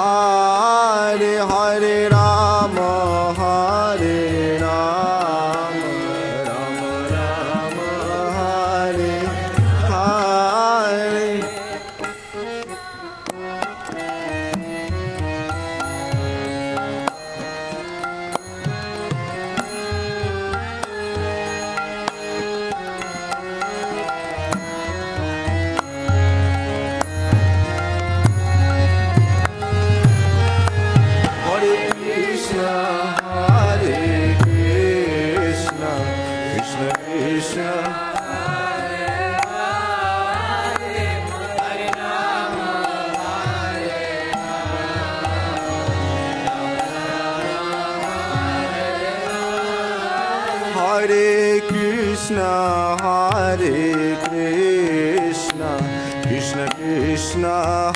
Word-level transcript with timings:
Uh, 0.00 0.39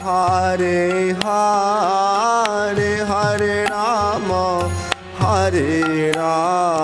Hare 0.03 0.83
Hare 1.25 2.93
Hare 3.11 3.57
Ram 3.65 4.29
हरे 5.21 6.11
राम। 6.17 6.84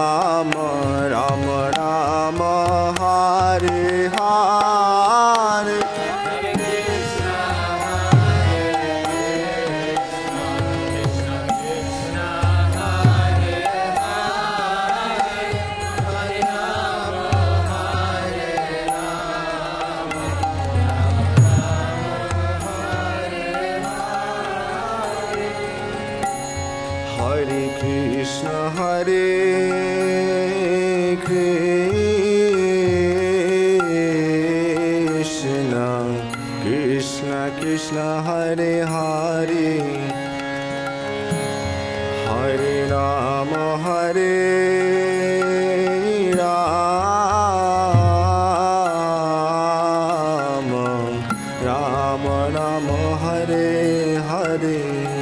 राम 51.63 52.55
राम 52.55 52.87
हरे 53.25 54.17
हरे। 54.17 55.20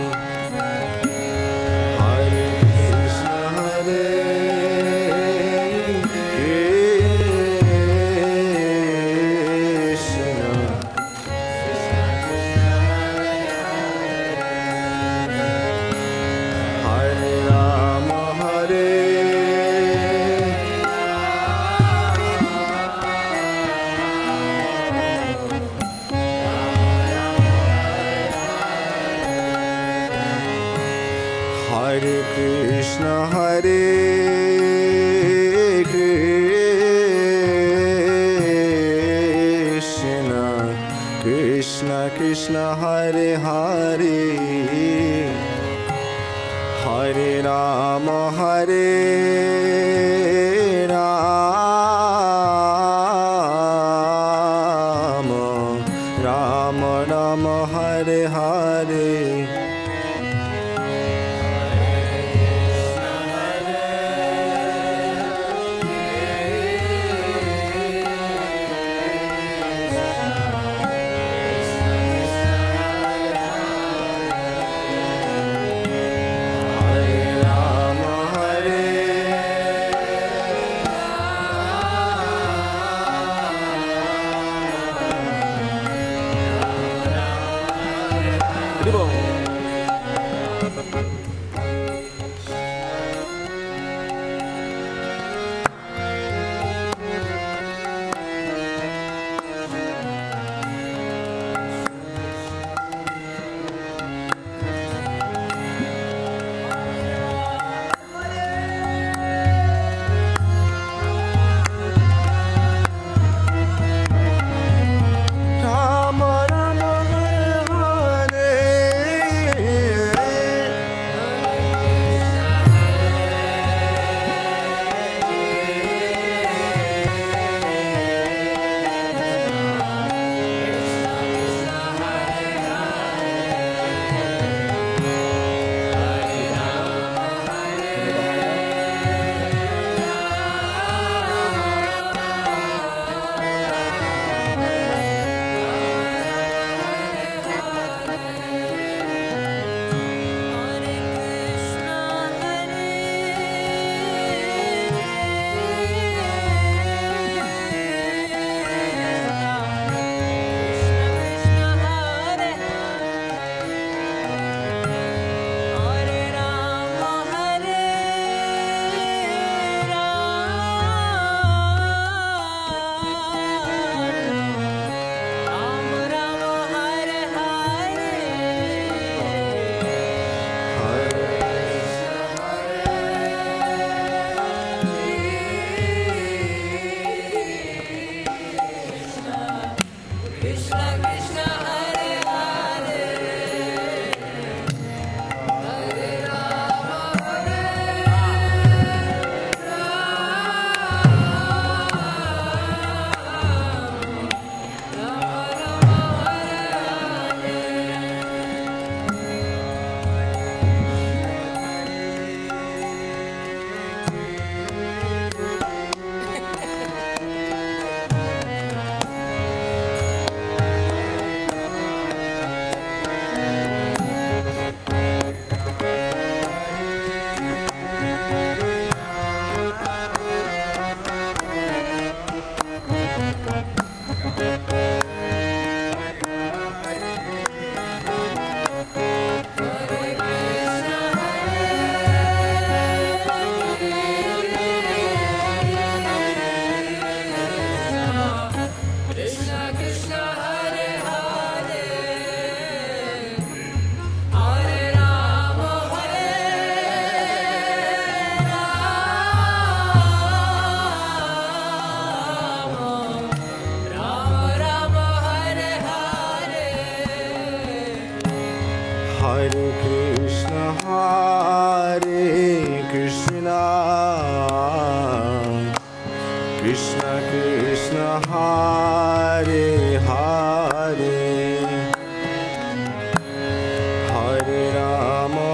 हारे 58.35 59.38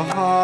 怕 0.04 0.43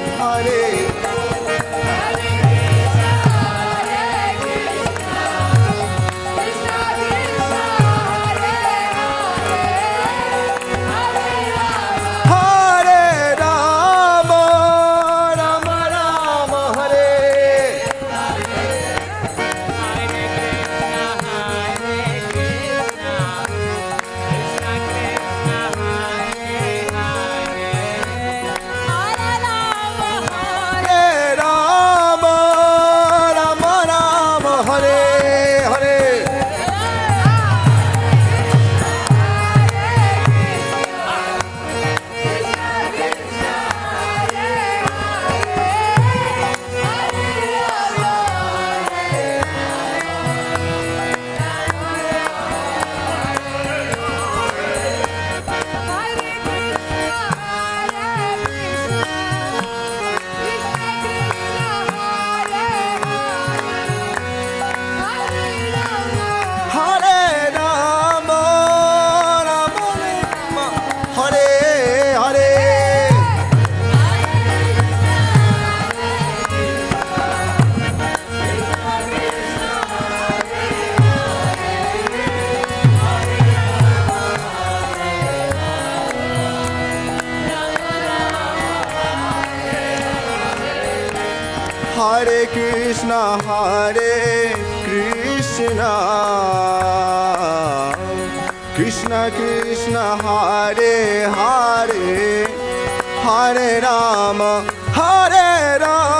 Hare 103.23 103.79
Rama 103.81 104.65
Hare 104.93 105.77
Rama. 105.79 106.10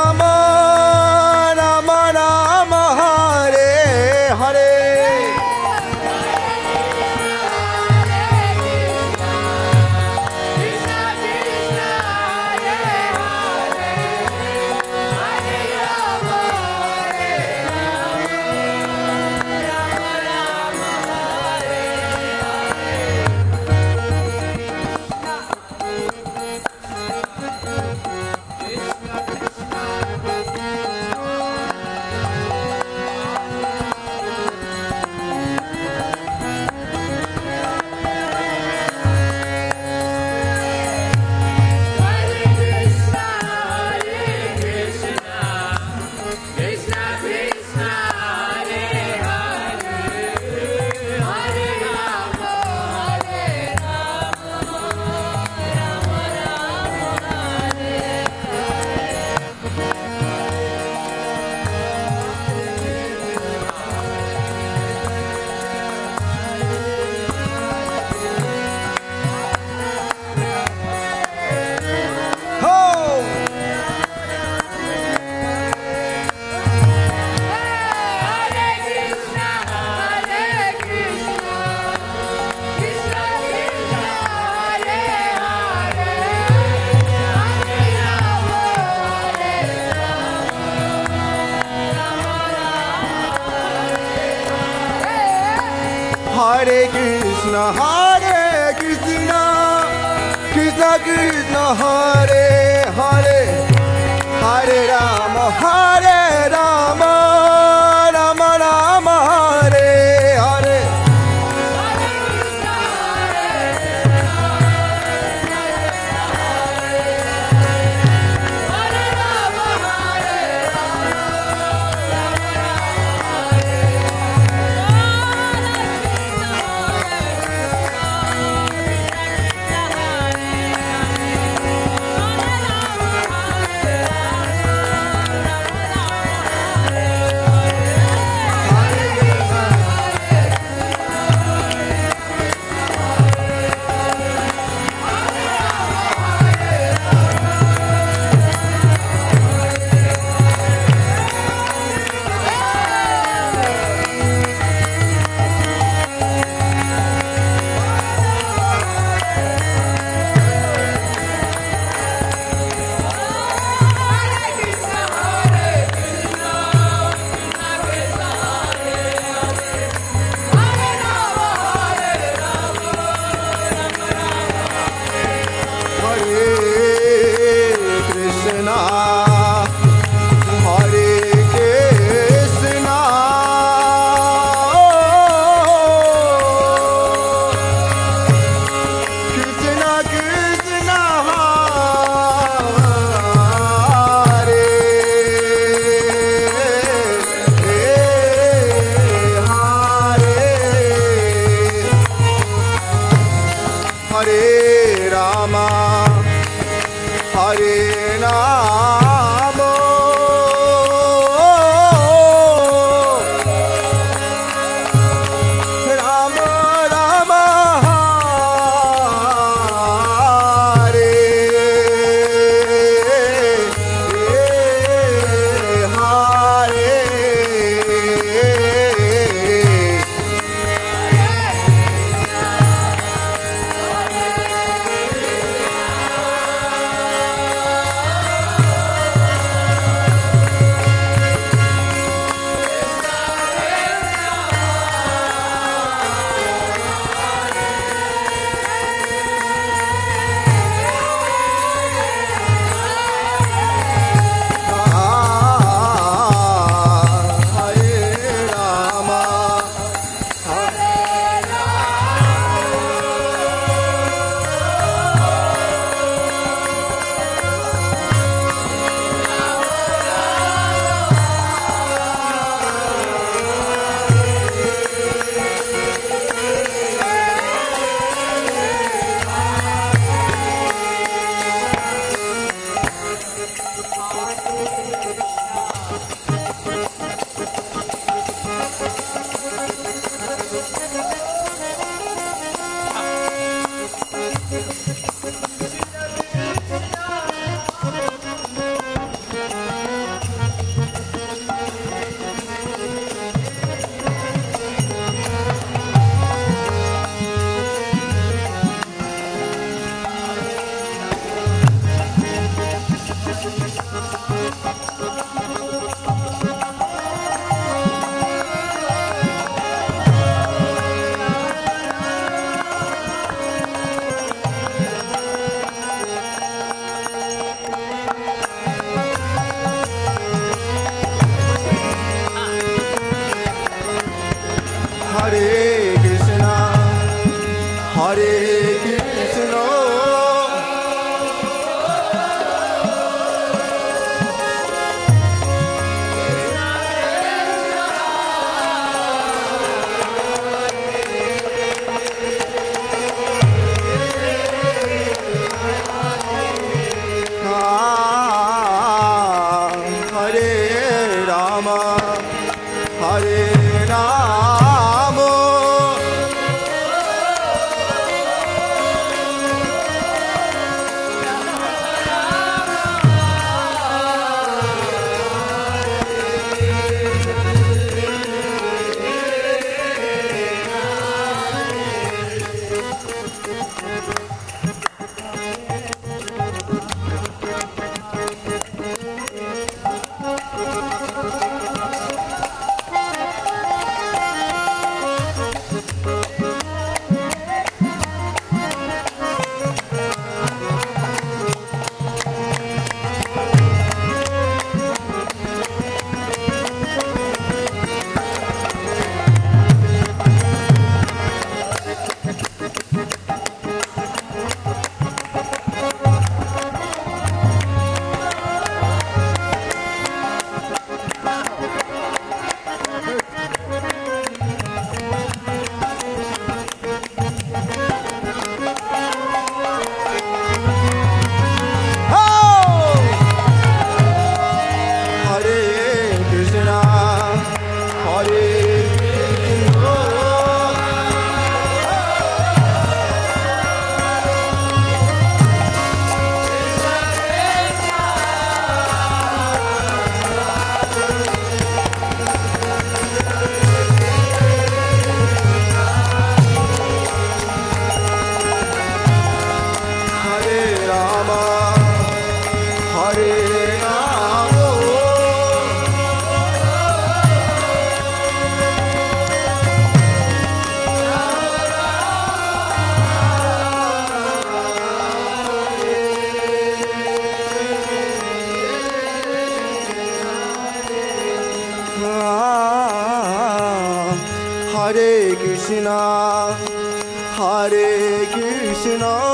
pushing 488.82 489.04
on 489.04 489.31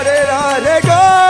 Hare 0.00 0.24
Hare 0.24 0.80
Hare 0.80 1.29